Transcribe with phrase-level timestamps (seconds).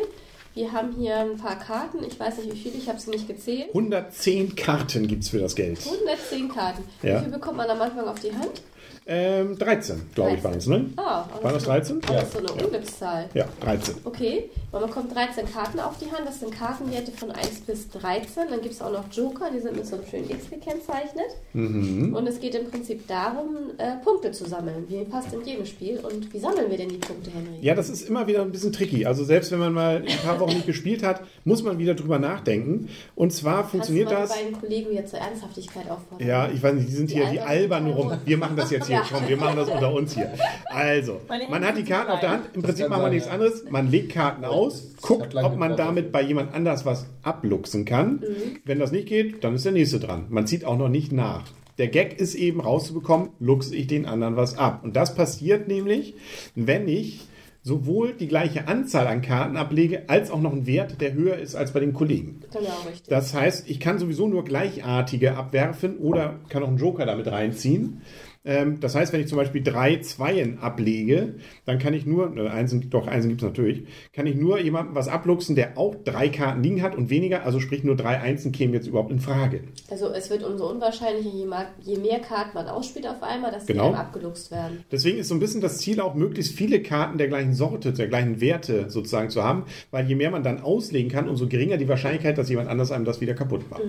[0.56, 3.28] Wir haben hier ein paar Karten, ich weiß nicht wie viele, ich habe sie nicht
[3.28, 3.68] gezählt.
[3.68, 5.78] 110 Karten gibt's für das Geld.
[5.84, 6.82] 110 Karten.
[7.02, 7.18] Ja.
[7.20, 8.62] Wie viel bekommt man am Anfang auf die Hand?
[9.08, 10.44] Ähm, 13, glaube ich, 13.
[10.44, 10.90] waren es, ne?
[10.96, 11.98] Ah, War das 13?
[11.98, 13.28] Oh, das ist so eine Unglückszahl.
[13.34, 13.94] Ja, 13.
[14.02, 16.26] Okay, man bekommt 13 Karten auf die Hand.
[16.26, 18.48] Das sind Kartenwerte von 1 bis 13.
[18.50, 21.26] Dann gibt es auch noch Joker, die sind mit so einem schönen X gekennzeichnet.
[21.52, 22.16] Mhm.
[22.16, 26.00] Und es geht im Prinzip darum, äh, Punkte zu sammeln, wie fast in jedem Spiel.
[26.00, 27.58] Und wie sammeln wir denn die Punkte, Henry?
[27.60, 29.06] Ja, das ist immer wieder ein bisschen tricky.
[29.06, 32.18] Also selbst wenn man mal ein paar Wochen nicht gespielt hat, muss man wieder drüber
[32.18, 32.88] nachdenken.
[33.14, 34.30] Und zwar funktioniert Kannst du das.
[34.30, 36.26] mal die beiden Kollegen wieder zur Ernsthaftigkeit auffordern?
[36.26, 38.12] Ja, ich weiß nicht, die sind Die hier die albern rum.
[38.24, 38.96] Wir machen das jetzt hier.
[38.96, 39.06] Ja.
[39.10, 40.32] Komm, wir machen das unter uns hier.
[40.66, 41.20] Also,
[41.50, 42.40] man hat die Karten auf der frei.
[42.54, 43.64] Im Prinzip wir sein, nichts anderes.
[43.70, 48.16] Man legt Karten aus, guckt, ob man damit bei jemand anders was abluchsen kann.
[48.16, 48.58] Mhm.
[48.64, 50.26] Wenn das nicht geht, dann ist der nächste dran.
[50.28, 51.44] Man zieht auch noch nicht nach.
[51.78, 54.80] Der Gag ist eben rauszubekommen, luchse ich den anderen was ab.
[54.82, 56.14] Und das passiert nämlich,
[56.54, 57.26] wenn ich
[57.66, 61.56] sowohl die gleiche Anzahl an Karten ablege, als auch noch einen Wert, der höher ist
[61.56, 62.38] als bei den Kollegen.
[62.52, 63.08] Genau, richtig.
[63.08, 68.02] Das heißt, ich kann sowieso nur gleichartige abwerfen oder kann auch einen Joker damit reinziehen.
[68.46, 71.34] Ähm, das heißt, wenn ich zum Beispiel drei Zweien ablege,
[71.64, 74.94] dann kann ich nur, äh, Einsen, doch Einsen gibt es natürlich, kann ich nur jemandem
[74.94, 78.52] was abluchsen, der auch drei Karten liegen hat und weniger, also sprich nur drei Einsen
[78.52, 79.60] kämen jetzt überhaupt in Frage.
[79.90, 81.46] Also es wird umso unwahrscheinlicher, je,
[81.82, 83.90] je mehr Karten man ausspielt auf einmal, dass Genau.
[83.90, 84.84] die abgeluchst werden.
[84.92, 88.06] Deswegen ist so ein bisschen das Ziel auch, möglichst viele Karten der gleichen Sorte, der
[88.06, 91.88] gleichen Werte sozusagen zu haben, weil je mehr man dann auslegen kann, umso geringer die
[91.88, 93.82] Wahrscheinlichkeit, dass jemand anders einem das wieder kaputt macht.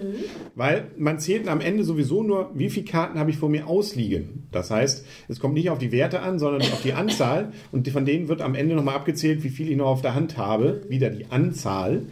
[0.55, 4.46] Weil man zählt am Ende sowieso nur, wie viele Karten habe ich vor mir ausliegen.
[4.51, 8.05] Das heißt, es kommt nicht auf die Werte an, sondern auf die Anzahl und von
[8.05, 11.09] denen wird am Ende nochmal abgezählt, wie viel ich noch auf der Hand habe, wieder
[11.09, 12.03] die Anzahl.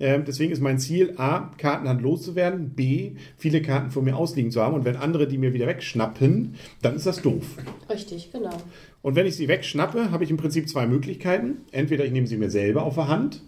[0.00, 4.62] Ähm, deswegen ist mein Ziel, A, Kartenhand loszuwerden, B, viele Karten vor mir ausliegen zu
[4.62, 7.44] haben und wenn andere die mir wieder wegschnappen, dann ist das doof.
[7.90, 8.56] Richtig, genau.
[9.02, 11.58] Und wenn ich sie wegschnappe, habe ich im Prinzip zwei Möglichkeiten.
[11.70, 13.42] Entweder ich nehme sie mir selber auf der Hand,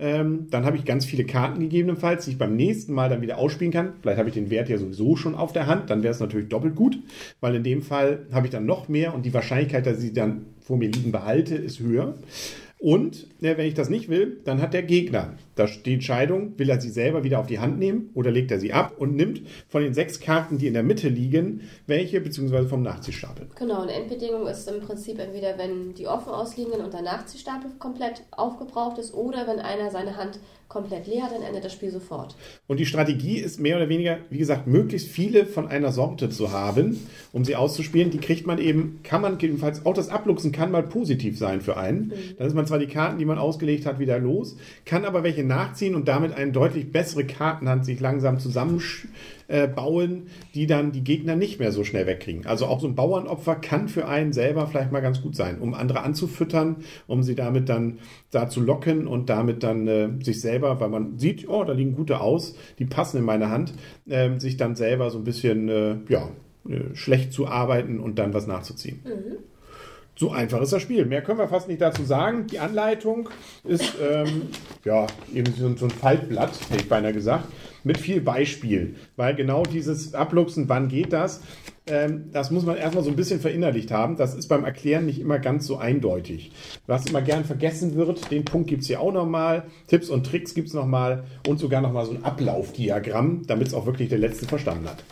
[0.00, 3.38] ähm, dann habe ich ganz viele Karten gegebenenfalls, die ich beim nächsten Mal dann wieder
[3.38, 3.92] ausspielen kann.
[4.00, 6.48] Vielleicht habe ich den Wert ja sowieso schon auf der Hand, dann wäre es natürlich
[6.48, 6.98] doppelt gut,
[7.40, 10.12] weil in dem Fall habe ich dann noch mehr und die Wahrscheinlichkeit, dass ich sie
[10.12, 12.14] dann vor mir liegen behalte, ist höher.
[12.80, 16.70] Und ja, wenn ich das nicht will, dann hat der Gegner da die Entscheidung, will
[16.70, 19.42] er sie selber wieder auf die Hand nehmen oder legt er sie ab und nimmt
[19.68, 23.48] von den sechs Karten, die in der Mitte liegen, welche, beziehungsweise vom Nachziehstapel.
[23.54, 28.22] Genau, eine Endbedingung ist im Prinzip entweder, wenn die offen ausliegenden und der Nachziehstapel komplett
[28.30, 30.38] aufgebraucht ist oder wenn einer seine Hand
[30.70, 32.36] komplett leer dann endet das Spiel sofort.
[32.68, 36.52] Und die Strategie ist mehr oder weniger, wie gesagt, möglichst viele von einer Sorte zu
[36.52, 38.10] haben, um sie auszuspielen.
[38.10, 41.76] Die kriegt man eben, kann man jedenfalls, auch das Abluchsen kann mal positiv sein für
[41.76, 42.12] einen.
[42.38, 45.42] Dann ist man zwar die Karten, die man ausgelegt hat, wieder los, kann aber welche
[45.42, 51.58] nachziehen und damit eine deutlich bessere Kartenhand sich langsam zusammenbauen, die dann die Gegner nicht
[51.58, 52.46] mehr so schnell wegkriegen.
[52.46, 55.74] Also auch so ein Bauernopfer kann für einen selber vielleicht mal ganz gut sein, um
[55.74, 56.76] andere anzufüttern,
[57.08, 57.98] um sie damit dann
[58.30, 61.94] da zu locken und damit dann äh, sich selber, weil man sieht, oh, da liegen
[61.94, 63.72] gute aus, die passen in meine Hand,
[64.08, 66.28] ähm, sich dann selber so ein bisschen, äh, ja,
[66.68, 69.00] äh, schlecht zu arbeiten und dann was nachzuziehen.
[70.16, 71.06] So einfach ist das Spiel.
[71.06, 72.46] Mehr können wir fast nicht dazu sagen.
[72.46, 73.30] Die Anleitung
[73.64, 74.48] ist ähm,
[74.84, 75.06] ja
[75.58, 77.46] so, so ein Faltblatt, hätte ich beinahe gesagt.
[77.84, 78.96] Mit viel Beispiel.
[79.16, 81.40] Weil genau dieses Abluchsen, wann geht das,
[81.86, 84.16] ähm, das muss man erstmal so ein bisschen verinnerlicht haben.
[84.16, 86.52] Das ist beim Erklären nicht immer ganz so eindeutig.
[86.86, 89.64] Was immer gern vergessen wird, den Punkt gibt es hier auch nochmal.
[89.88, 93.86] Tipps und Tricks gibt es nochmal und sogar nochmal so ein Ablaufdiagramm, damit es auch
[93.86, 95.02] wirklich der Letzte verstanden hat.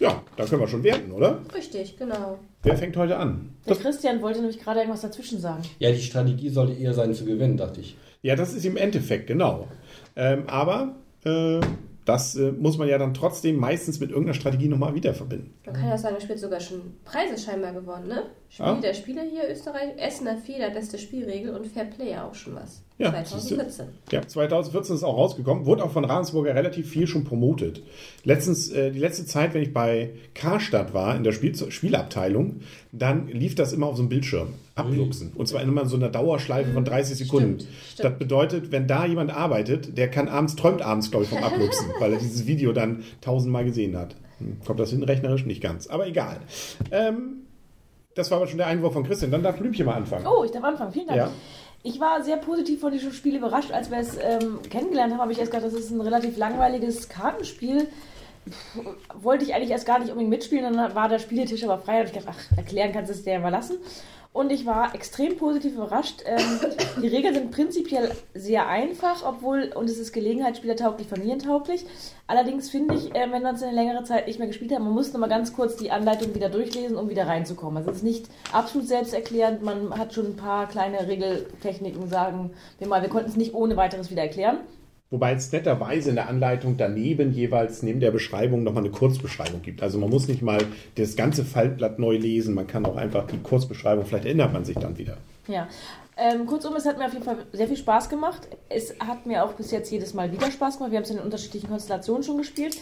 [0.00, 1.40] Ja, da können wir schon werten, oder?
[1.52, 2.38] Richtig, genau.
[2.62, 3.56] Wer fängt heute an?
[3.66, 5.62] Der Christian wollte nämlich gerade irgendwas dazwischen sagen.
[5.80, 7.96] Ja, die Strategie sollte eher sein zu gewinnen, dachte ich.
[8.22, 9.66] Ja, das ist im Endeffekt, genau.
[10.14, 10.94] Ähm, aber
[11.24, 11.60] äh,
[12.08, 15.54] das äh, muss man ja dann trotzdem meistens mit irgendeiner Strategie nochmal wieder verbinden.
[15.66, 18.24] Man kann ja sagen, er spielt sogar schon Preise scheinbar gewonnen, ne?
[18.50, 18.80] Spiel Ah.
[18.82, 22.82] der Spieler hier Österreich, Essener Fehler, beste Spielregel und Fair Play auch schon was.
[22.96, 23.86] Ja, 2014.
[24.10, 27.82] Ja, 2014 ist auch rausgekommen, wurde auch von Ravensburger relativ viel schon promotet.
[28.24, 32.60] Letztens, äh, die letzte Zeit, wenn ich bei Karstadt war, in der Spiel Spielabteilung,
[32.90, 34.54] dann lief das immer auf so einem Bildschirm.
[34.74, 35.32] Abluchsen.
[35.34, 37.60] Und zwar immer in so einer Dauerschleife von 30 Sekunden.
[37.60, 38.04] Stimmt, stimmt.
[38.12, 41.86] Das bedeutet, wenn da jemand arbeitet, der kann abends, träumt abends, glaube ich, vom Abluchsen,
[42.00, 44.16] weil er dieses Video dann tausendmal gesehen hat.
[44.38, 45.44] Hm, Kommt das hin rechnerisch?
[45.46, 45.86] Nicht ganz.
[45.86, 46.38] Aber egal.
[46.90, 47.42] Ähm,
[48.18, 49.30] das war aber schon der Einwurf von Christian.
[49.30, 50.26] Dann darf Blümchen mal anfangen.
[50.26, 50.92] Oh, ich darf anfangen.
[50.92, 51.18] Vielen Dank.
[51.18, 51.30] Ja.
[51.84, 53.70] Ich war sehr positiv von diesem Spiel überrascht.
[53.70, 57.08] Als wir es ähm, kennengelernt haben, habe ich erst gedacht, das ist ein relativ langweiliges
[57.08, 57.86] Kartenspiel.
[59.14, 61.98] Wollte ich eigentlich erst gar nicht unbedingt mitspielen, dann war der Spieletisch aber frei.
[61.98, 63.78] Habe ich gedacht, ach, erklären kannst du es dir überlassen.
[64.32, 66.22] Und ich war extrem positiv überrascht.
[66.24, 66.60] Ähm,
[67.02, 71.86] die Regeln sind prinzipiell sehr einfach, obwohl, und es ist gelegenheitsspielertauglich, familientauglich.
[72.26, 74.92] Allerdings finde ich, äh, wenn man es eine längere Zeit nicht mehr gespielt hat, man
[74.92, 77.78] muss noch mal ganz kurz die Anleitung wieder durchlesen, um wieder reinzukommen.
[77.78, 82.86] Also es ist nicht absolut selbsterklärend, man hat schon ein paar kleine Regeltechniken, sagen wir
[82.86, 84.58] mal, wir konnten es nicht ohne weiteres wieder erklären.
[85.10, 89.82] Wobei es netterweise in der Anleitung daneben jeweils neben der Beschreibung nochmal eine Kurzbeschreibung gibt.
[89.82, 90.58] Also man muss nicht mal
[90.96, 94.76] das ganze Faltblatt neu lesen, man kann auch einfach die Kurzbeschreibung, vielleicht erinnert man sich
[94.76, 95.16] dann wieder.
[95.46, 95.66] Ja.
[96.18, 98.48] Ähm, kurzum, es hat mir auf jeden Fall sehr viel Spaß gemacht.
[98.68, 100.90] Es hat mir auch bis jetzt jedes Mal wieder Spaß gemacht.
[100.90, 102.76] Wir haben es in unterschiedlichen Konstellationen schon gespielt.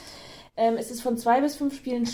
[0.56, 2.08] Ähm, es ist von zwei bis fünf Spielen,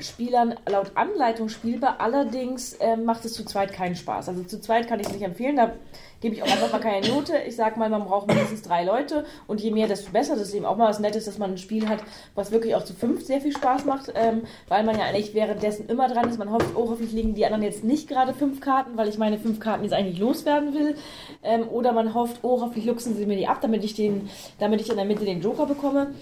[0.00, 1.96] Spielern laut Anleitung spielbar.
[2.00, 4.28] Allerdings ähm, macht es zu zweit keinen Spaß.
[4.28, 5.56] Also zu zweit kann ich es nicht empfehlen.
[5.56, 5.72] Da
[6.20, 7.34] gebe ich auch einfach mal keine Note.
[7.46, 10.34] Ich sage mal, man braucht mindestens drei Leute und je mehr, desto besser.
[10.34, 12.00] Das ist eben auch mal was Nettes, dass man ein Spiel hat,
[12.34, 15.88] was wirklich auch zu fünf sehr viel Spaß macht, ähm, weil man ja eigentlich währenddessen
[15.88, 16.38] immer dran ist.
[16.38, 19.38] Man hofft, oh, hoffentlich liegen die anderen jetzt nicht gerade fünf Karten, weil ich meine
[19.38, 20.96] fünf Karten jetzt eigentlich loswerden will.
[21.42, 24.28] Ähm, oder man hofft, oh, hoffentlich luchsen sie mir die ab, damit ich, den,
[24.58, 26.14] damit ich in der Mitte den Joker bekomme.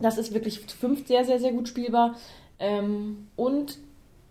[0.00, 2.16] Das ist wirklich zu fünf sehr, sehr, sehr gut spielbar.
[2.58, 3.78] Ähm, und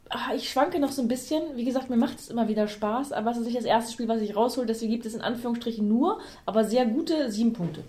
[0.10, 1.42] ah, ich schwanke noch so ein bisschen.
[1.56, 4.08] Wie gesagt, mir macht es immer wieder Spaß, aber es ist nicht das erste Spiel,
[4.08, 4.68] was ich raushole.
[4.68, 7.84] Deswegen gibt es in Anführungsstrichen nur, aber sehr gute sieben Punkte.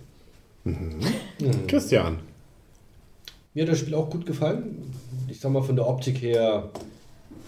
[1.67, 2.19] Christian.
[3.53, 4.93] Mir hat das Spiel auch gut gefallen.
[5.27, 6.69] Ich sag mal von der Optik her,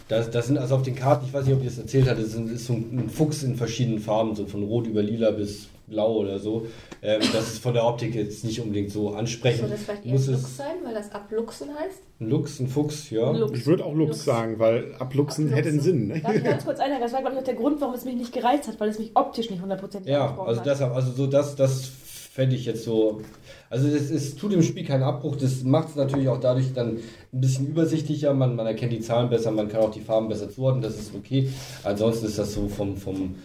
[0.10, 2.26] das, das sind also auf den Karten, ich weiß nicht, ob ihr das erzählt hattet,
[2.26, 6.18] das ist, so ein Fuchs in verschiedenen Farben, so von rot über lila bis blau
[6.18, 6.68] oder so.
[7.02, 9.72] Ähm, das ist von der Optik jetzt nicht unbedingt so Soll ansprechend.
[9.72, 12.02] das vielleicht eher Muss Lux sein, weil das Abluchsen heißt?
[12.22, 13.32] ein Lux, ein Fuchs, ja.
[13.32, 13.58] Lux.
[13.60, 14.26] Ich würde auch Lux, Lux.
[14.26, 15.00] sagen, weil Abluchsen
[15.46, 15.50] Abluchsen.
[15.50, 16.08] hätte einen Sinn.
[16.08, 16.20] Ne?
[16.22, 17.02] Darf ich ganz kurz einhaken?
[17.02, 19.00] Das war, glaube ich, auch der Grund, warum es mich nicht gereizt hat, weil es
[19.00, 20.66] mich optisch nicht hundertprozentig Ja, also hat.
[20.68, 21.90] deshalb, also so das, das
[22.32, 23.22] fände ich jetzt so.
[23.70, 26.98] Also es, es tut dem Spiel keinen Abbruch, das macht es natürlich auch dadurch dann
[27.34, 30.50] ein bisschen übersichtlicher, man, man erkennt die Zahlen besser, man kann auch die Farben besser
[30.50, 31.50] zuordnen, das ist okay.
[31.84, 33.36] Ansonsten ist das so vom, vom,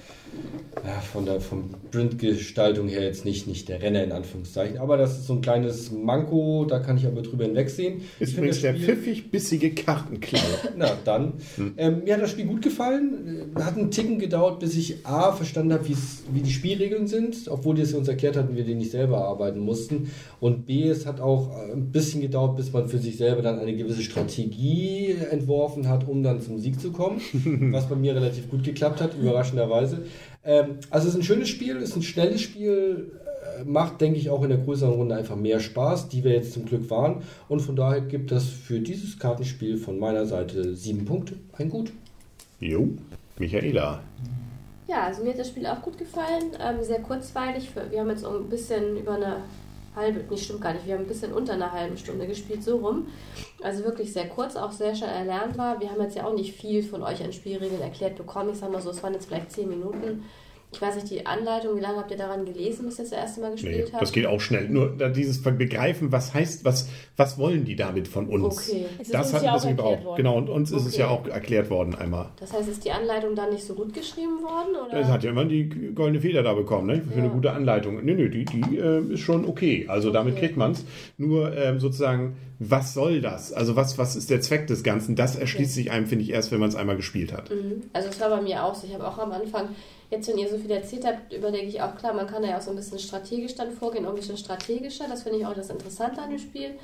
[0.85, 4.79] ja, von der vom Printgestaltung her jetzt nicht, nicht der Renner in Anführungszeichen.
[4.79, 8.03] Aber das ist so ein kleines Manko, da kann ich aber drüber hinwegsehen.
[8.19, 10.41] Ich Ist finde übrigens der pfiffig bissige Kartenklau.
[10.77, 11.35] na, dann.
[11.57, 11.75] Hm.
[11.77, 13.53] Ähm, mir hat das Spiel gut gefallen.
[13.55, 17.83] Hat einen Ticken gedauert, bis ich A, verstanden habe, wie die Spielregeln sind, obwohl die
[17.83, 20.11] es uns erklärt hatten, wir die nicht selber erarbeiten mussten.
[20.41, 23.59] Und B, es hat auch äh, ein bisschen gedauert, bis man für sich selber dann
[23.59, 27.21] eine gewisse Strategie entworfen hat, um dann zum Sieg zu kommen.
[27.73, 30.05] was bei mir relativ gut geklappt hat, überraschenderweise.
[30.45, 33.13] Ähm, also es ist ein schönes Spiel, es ist ein schnelles Spiel,
[33.59, 36.53] äh, macht, denke ich, auch in der größeren Runde einfach mehr Spaß, die wir jetzt
[36.53, 37.23] zum Glück waren.
[37.49, 41.35] Und von daher gibt es für dieses Kartenspiel von meiner Seite sieben Punkte.
[41.57, 41.93] Ein Gut.
[42.61, 42.89] Jo,
[43.39, 44.03] Michaela.
[44.87, 46.53] Ja, also mir hat das Spiel auch gut gefallen.
[46.61, 47.71] Ähm, sehr kurzweilig.
[47.91, 49.37] Wir haben jetzt ein bisschen über eine
[49.97, 52.79] halbe, nicht stimmt gar nicht, wir haben ein bisschen unter einer halben Stunde gespielt, so
[52.79, 53.07] rum.
[53.63, 55.81] Also wirklich sehr kurz, auch sehr schnell erlernbar.
[55.81, 58.51] Wir haben jetzt ja auch nicht viel von euch an Spielregeln erklärt bekommen.
[58.51, 60.25] Ich sag mal so, es waren jetzt vielleicht zehn Minuten.
[60.75, 63.41] Ich weiß nicht, die Anleitung, wie lange habt ihr daran gelesen, bis ihr das erste
[63.41, 64.03] Mal Nee, gespielt habt?
[64.03, 64.69] das geht auch schnell.
[64.69, 68.45] Nur dieses Begreifen, was heißt, was, was wollen die damit von uns?
[68.69, 68.87] Okay.
[68.99, 70.05] Es ist Das hat ein bisschen gebraucht.
[70.05, 70.17] worden.
[70.17, 71.03] Genau, und uns ist es Okay.
[71.03, 72.31] ja auch erklärt worden einmal.
[72.41, 74.75] Das heißt, ist die Anleitung dann nicht so gut geschrieben worden?
[74.89, 74.99] Oder?
[75.01, 77.03] Es hat ja immer die goldene Feder da bekommen, ne?
[77.09, 77.25] für Ja.
[77.25, 78.05] eine gute Anleitung.
[78.05, 79.87] Nö, nö, die, die äh, ist schon okay.
[79.89, 80.47] Also damit Okay.
[80.47, 80.85] kriegt man es.
[81.19, 83.53] Nur ähm, sozusagen, was soll das?
[83.53, 85.15] Also was, was ist der Zweck des Ganzen?
[85.17, 87.51] Das erschließt sich einem, finde ich, erst, wenn man es einmal gespielt hat.
[87.51, 87.83] Mhm.
[87.93, 88.87] Also es war bei mir auch so.
[88.87, 89.69] Ich habe auch am Anfang
[90.15, 92.63] Jetzt, wenn ihr so viel erzählt habt, überlege ich auch, klar, man kann ja auch
[92.63, 95.07] so ein bisschen strategisch dann vorgehen, auch ein bisschen strategischer.
[95.09, 96.79] Das finde ich auch das Interessante an dem Spiel.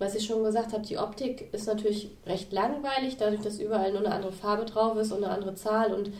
[0.00, 4.00] Was ich schon gesagt habe, die Optik ist natürlich recht langweilig, dadurch, dass überall nur
[4.00, 6.10] eine andere Farbe drauf ist und eine andere Zahl und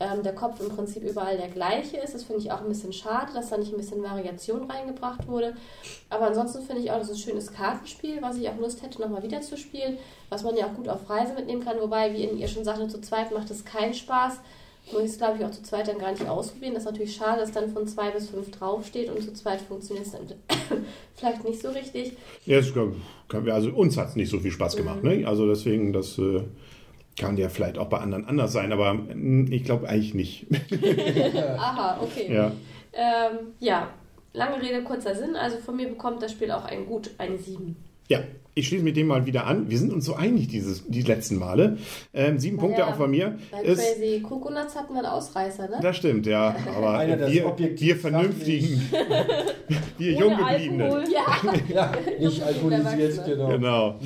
[0.00, 2.12] ähm, der Kopf im Prinzip überall der gleiche ist.
[2.12, 5.54] Das finde ich auch ein bisschen schade, dass da nicht ein bisschen Variation reingebracht wurde.
[6.08, 9.00] Aber ansonsten finde ich auch, das ist ein schönes Kartenspiel, was ich auch Lust hätte,
[9.00, 9.96] nochmal wieder zu spielen,
[10.28, 11.80] was man ja auch gut auf Reise mitnehmen kann.
[11.80, 14.40] Wobei, wie ihr schon sagte, zu zweit macht es keinen Spaß.
[14.92, 16.74] Muss ich es, glaube ich, auch zu zweit dann gar nicht ausprobieren.
[16.74, 20.06] Das ist natürlich schade, dass dann von zwei bis fünf draufsteht und zu zweit funktioniert
[20.06, 20.26] es dann
[21.14, 22.12] vielleicht nicht so richtig.
[22.46, 22.60] Ja,
[23.28, 25.02] können wir, also uns hat es nicht so viel Spaß gemacht.
[25.02, 25.08] Mhm.
[25.10, 25.26] Ne?
[25.26, 26.42] Also deswegen, das äh,
[27.18, 30.46] kann ja vielleicht auch bei anderen anders sein, aber hm, ich glaube eigentlich nicht.
[31.56, 32.32] Aha, okay.
[32.32, 32.52] Ja.
[32.92, 33.90] Ähm, ja,
[34.32, 35.36] lange Rede, kurzer Sinn.
[35.36, 37.76] Also von mir bekommt das Spiel auch ein gut eine 7.
[38.08, 38.20] Ja,
[38.54, 39.70] ich schließe mit dem mal wieder an.
[39.70, 41.78] Wir sind uns so einig dieses, die letzten Male.
[42.12, 43.38] Ähm, sieben Na Punkte auch von mir.
[43.50, 45.78] Bei ist, Crazy Coconuts hatten wir einen Ausreißer, ne?
[45.80, 46.56] Das stimmt, ja.
[46.76, 48.82] Aber wir, wir vernünftigen,
[49.98, 50.90] wir Junggebliebenen.
[51.10, 51.52] Ja.
[51.68, 53.48] ja, nicht alkoholisiert, genau.
[53.48, 53.98] genau.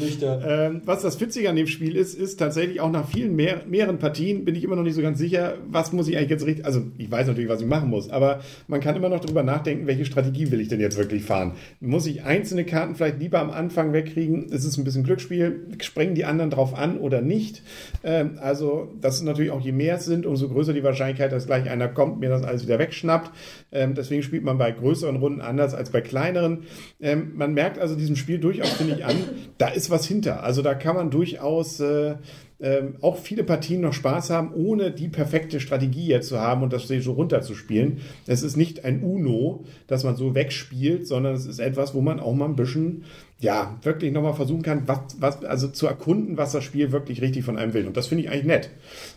[0.47, 3.99] Ähm, was das Witzige an dem Spiel ist, ist tatsächlich auch nach vielen mehr, mehreren
[3.99, 6.65] Partien bin ich immer noch nicht so ganz sicher, was muss ich eigentlich jetzt richtig,
[6.65, 9.87] also ich weiß natürlich, was ich machen muss, aber man kann immer noch darüber nachdenken,
[9.87, 11.53] welche Strategie will ich denn jetzt wirklich fahren.
[11.81, 16.15] Muss ich einzelne Karten vielleicht lieber am Anfang wegkriegen es ist ein bisschen Glücksspiel, springen
[16.15, 17.63] die anderen drauf an oder nicht.
[18.03, 21.47] Ähm, also das ist natürlich auch, je mehr es sind, umso größer die Wahrscheinlichkeit, dass
[21.47, 23.31] gleich einer kommt, mir das alles wieder wegschnappt.
[23.73, 26.65] Ähm, deswegen spielt man bei größeren Runden anders als bei kleineren.
[27.01, 29.17] Ähm, man merkt also diesem Spiel durchaus, finde ich, an,
[29.59, 30.43] da ist was hinter.
[30.43, 32.17] Also da kann man durchaus äh,
[32.61, 36.73] ähm, auch viele Partien noch Spaß haben, ohne die perfekte Strategie jetzt zu haben und
[36.73, 37.99] das so runterzuspielen.
[38.27, 42.21] Es ist nicht ein Uno, das man so wegspielt, sondern es ist etwas, wo man
[42.21, 43.05] auch mal ein bisschen
[43.41, 47.45] ja, wirklich nochmal versuchen kann, was, was, also zu erkunden, was das Spiel wirklich richtig
[47.45, 47.87] von einem will.
[47.87, 48.71] Und das finde ich eigentlich nett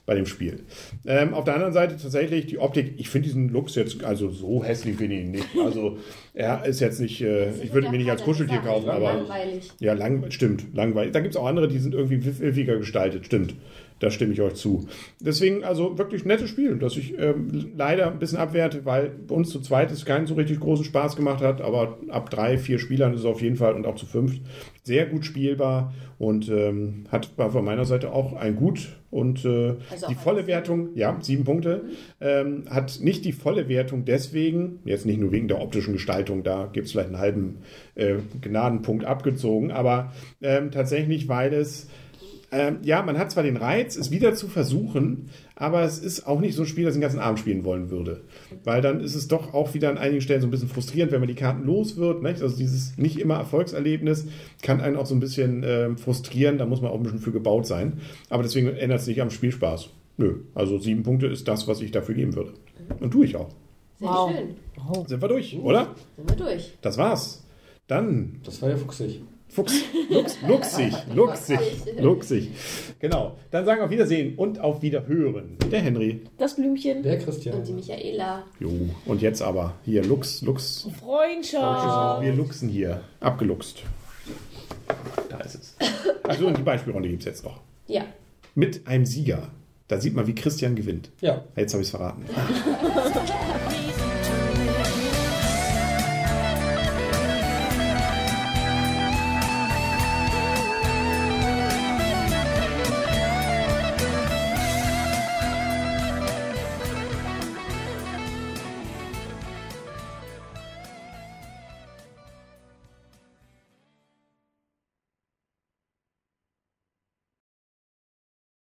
[0.05, 0.63] bei dem Spiel.
[1.05, 4.63] Ähm, auf der anderen Seite tatsächlich die Optik, ich finde diesen Lux jetzt, also so
[4.63, 5.47] hässlich finde ich ihn nicht.
[5.63, 5.97] Also
[6.37, 9.13] er ist jetzt nicht, äh, ich würde mir nicht als Kuscheltier kaufen, aber.
[9.13, 9.71] Langweilig.
[9.79, 11.11] Ja, lang, stimmt, langweilig.
[11.11, 13.55] Da gibt es auch andere, die sind irgendwie pfiffiger gestaltet, stimmt.
[13.99, 14.87] Da stimme ich euch zu.
[15.19, 19.59] Deswegen also wirklich nettes Spiel, das ich ähm, leider ein bisschen abwerte, weil uns zu
[19.59, 23.21] zweit es keinen so richtig großen Spaß gemacht hat, aber ab drei, vier Spielern ist
[23.21, 24.33] es auf jeden Fall und auch zu fünf
[24.83, 29.75] sehr gut spielbar und ähm, hat war von meiner Seite auch ein Gut und äh,
[29.89, 31.85] also die volle Wertung, ja, sieben Punkte,
[32.21, 36.69] ähm, hat nicht die volle Wertung deswegen, jetzt nicht nur wegen der optischen Gestaltung, da
[36.71, 37.57] gibt es vielleicht einen halben
[37.95, 41.87] äh, Gnadenpunkt abgezogen, aber ähm, tatsächlich, weil es
[42.49, 46.39] ähm, ja, man hat zwar den Reiz, es wieder zu versuchen, aber es ist auch
[46.39, 48.21] nicht so ein Spiel, das ich den ganzen Abend spielen wollen würde.
[48.63, 51.19] Weil dann ist es doch auch wieder an einigen Stellen so ein bisschen frustrierend, wenn
[51.19, 52.23] man die Karten los wird.
[52.23, 52.41] Nicht?
[52.41, 54.27] Also dieses nicht immer Erfolgserlebnis
[54.61, 57.33] kann einen auch so ein bisschen äh, frustrieren, da muss man auch ein bisschen für
[57.33, 57.99] gebaut sein.
[58.29, 59.89] Aber deswegen ändert es sich am Spielspaß.
[60.15, 62.53] Nö, also sieben Punkte ist das, was ich dafür geben würde.
[62.99, 63.49] Und tue ich auch.
[63.99, 64.31] Sehr wow.
[64.31, 65.07] schön.
[65.07, 65.95] Sind wir durch, oder?
[66.15, 66.77] Sind wir durch.
[66.81, 67.43] Das war's.
[67.87, 68.39] Dann.
[68.43, 69.21] Das war ja fuchsig.
[69.49, 69.73] Fuchs,
[70.09, 71.59] lux, luxig, luxig,
[71.99, 72.49] luxig.
[72.99, 73.37] Genau.
[73.49, 75.57] Dann sagen wir auf Wiedersehen und auf Wiederhören.
[75.71, 76.21] Der Henry.
[76.37, 77.01] Das Blümchen.
[77.01, 77.55] Der Christian.
[77.57, 78.43] Und die Michaela.
[78.59, 78.71] Jo.
[79.05, 80.87] Und jetzt aber hier Lux, Lux.
[80.99, 82.21] Freundschaft.
[82.21, 83.01] Wir luxen hier.
[83.19, 83.83] Abgeluchst.
[85.29, 85.75] Da ist es.
[86.23, 87.61] Also und die Beispielrunde gibt es jetzt noch.
[87.87, 88.05] Ja.
[88.53, 89.49] Mit einem Sieger.
[89.87, 91.09] Da sieht man, wie Christian gewinnt.
[91.21, 91.45] Ja.
[91.55, 92.25] Jetzt habe ich es verraten.